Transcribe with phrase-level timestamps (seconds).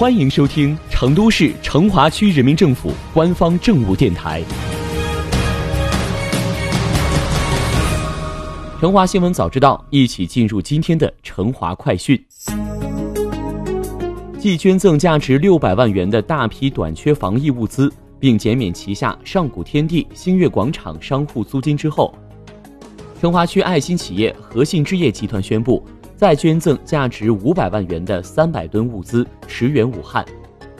[0.00, 4.42] 欢迎收听成都市成华区人民政府官方政务电台
[8.80, 12.18] 《成华新闻早知道》，一起进入今天的成华快讯。
[14.38, 22.14] 继捐赠价值六百万元的大批短缺防疫物资，并减免旗下上古天地、星月广场商户租金之后，
[23.20, 25.86] 成华区爱心企业和信置业集团宣布。
[26.20, 30.22] 再捐赠价值五百万元的三百吨物资驰援武汉。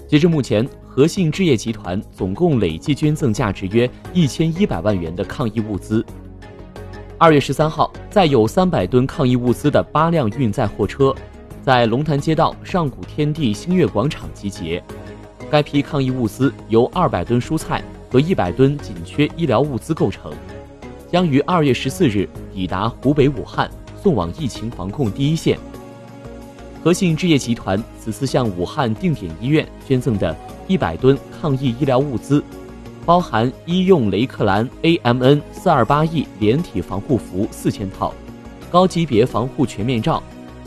[0.06, 6.04] 截至目前，和信置业集团总共累计捐赠价值约一千一百万元的抗疫物资。
[7.16, 11.14] 二月十三号，载有三百吨抗疫物资的八辆运载货车，
[11.62, 14.84] 在龙潭街道上古天地星月广场集结。
[15.50, 20.30] 该批抗疫物资由二百吨蔬菜和一百吨紧缺医疗物资构成，
[21.10, 23.70] 将于二月十四日抵达湖北武汉。
[24.02, 25.58] 送往疫情防控第一线。
[26.82, 30.34] 和信置业集团此次向武汉定点医院捐赠的
[30.66, 32.42] 一百吨抗疫医疗物资，
[33.04, 38.14] 包含医用雷克兰 AMN 四二八 E 连体防护服四千套，
[38.70, 40.22] 高级别防护全面罩，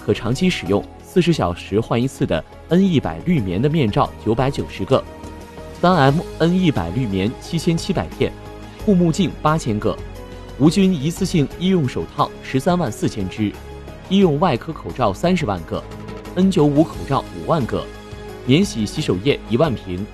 [0.06, 5.04] 可长期使用、四十小时换一次的 N 一百绿棉的面罩九百九十个，
[5.82, 8.32] 三 M N 一百绿棉七千七百片，
[8.86, 9.98] 护目镜八千个。
[10.60, 13.52] 无菌一次性医用手套十三万四千只，
[14.08, 15.84] 医用外科口罩三十万个
[16.36, 17.84] ，N 九五口罩五万个，
[18.46, 20.06] 免洗洗手液一万瓶，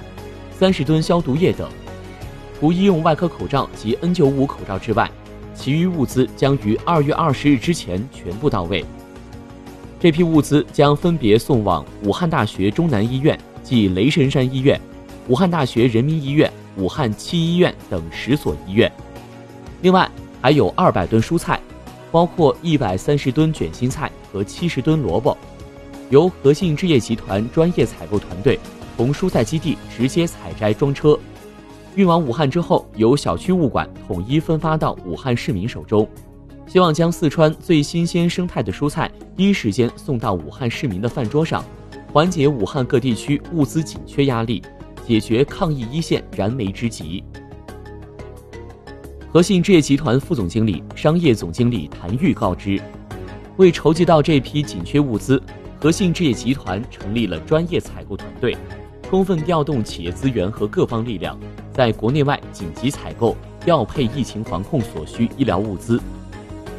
[0.57, 1.69] 三十吨消毒液等。
[2.57, 5.11] 除医用外科口罩及 N 九五口罩之外，
[5.53, 8.85] 其余物资将于二月二十日之前全部到位。
[9.99, 14.79] 这批物资将分别送往武汉大学中南医院暨雷神山医院、
[15.27, 18.89] 武汉大学人民医院、武汉七医院等十所医院。
[19.81, 20.09] 另外，
[20.41, 21.59] 还有二百吨蔬菜，
[22.11, 25.37] 包括一百三十吨卷心菜和七十吨萝卜，
[26.09, 28.57] 由和信置业集团专业采购团队
[28.95, 31.17] 从蔬菜基地直接采摘装车，
[31.95, 36.07] 运往武汉之后，由小区物管统一分发到武汉市民手中。
[36.67, 41.65] 希望将四川最新鲜生态的蔬菜第一时间送到武汉市民的饭桌上，
[42.13, 44.61] 缓解武汉各地区物资紧缺压力，
[45.07, 47.23] 解决抗疫一线燃眉之急。
[49.31, 52.81] 和信置业集团副总经理、商业总经理谭玉告知，
[53.57, 55.39] 为筹集到这批紧缺物资，
[55.79, 58.57] 和信置业集团成立了专业采购团队，
[59.07, 61.39] 充分调动企业资源和各方力量，
[61.71, 66.01] 在国内外紧急采购调配疫情防控所需医疗物资，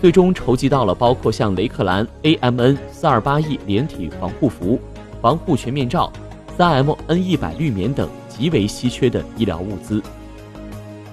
[0.01, 4.77] 最终筹集到了包括像雷克兰 AMN 四二八 E 连体防护服、
[5.23, 6.13] 防护全面罩、
[6.59, 10.03] 三 M N 一百滤棉等极为稀缺的医疗物资。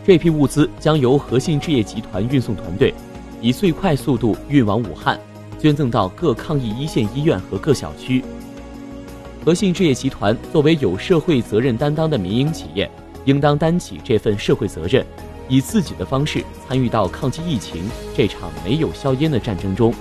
[0.08, 2.94] 这批物资将由和信置业集团运送团队
[3.42, 5.20] 以最快速度运往武汉，
[5.60, 8.24] 捐赠到各抗疫一线医院和各小区。
[9.44, 12.90] 和信置业集团作为有社会责任担当的民营企业，
[13.26, 15.06] 应当担起这份社会责任，
[15.50, 17.84] 以自己的方式参与到抗击疫情
[18.16, 19.94] 这场没有硝烟的战争中，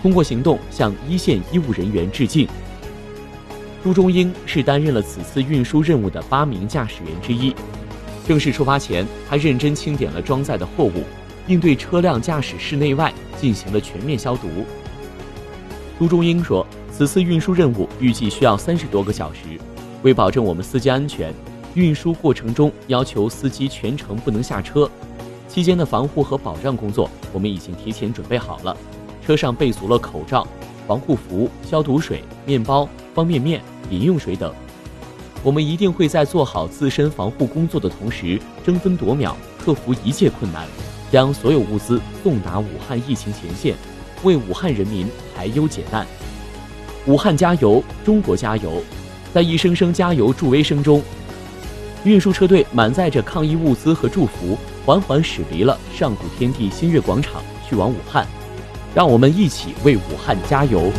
[0.00, 2.46] 通过行动向一线医务人员致敬。
[3.82, 7.52] 朱中英是担任了此次运输任务的八名驾驶员之一。
[8.28, 11.02] 正式出发前，他认真清点了装载的货物，
[11.46, 14.48] 并对车辆驾驶室内外进行了全面消毒。
[15.98, 19.58] 朱中英说：“此次运输任务预计需要三十多个小时，
[20.02, 21.32] 为保证我们司机安全，
[21.72, 24.90] 运输过程中要求司机全程不能下车。
[25.48, 28.76] 期间的防护和保障工作，我们已经提前准备好了，
[29.26, 30.46] 车上备足了口罩、
[30.86, 34.52] 防护服、消毒水、面包、方便面、饮用水等。”
[35.42, 40.66] 我们一定会在做好自身防护工作的同时，争分夺秒克服一切困难，
[41.12, 43.74] 将所有物资送达武汉疫情前线，
[44.24, 45.06] 为武汉人民
[45.36, 46.06] 排忧解难。
[47.06, 48.82] 武汉加油，中国加油！
[49.32, 51.02] 在一声声加油助威声中，
[52.02, 58.26] 运输车队满载着抗疫物资和祝福，缓缓驶离了上古天地新月广场，去往武汉。
[58.94, 60.90] 让我们一起为武汉加油！